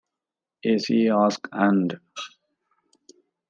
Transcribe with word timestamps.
Ace 0.63 1.11
asks, 1.11 1.47
And...? 1.53 1.99